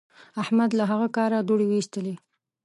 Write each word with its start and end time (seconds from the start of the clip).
احمد 0.43 0.69
له 0.79 0.83
هغه 0.91 1.07
کاره 1.15 1.39
دوړې 1.47 1.65
واېستلې. 1.67 2.15